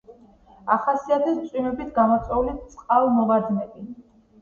ახასიათებს 0.75 1.45
წვიმებით 1.53 1.93
გამოწვეული 2.01 2.59
წყალმოვარდნები. 2.75 3.91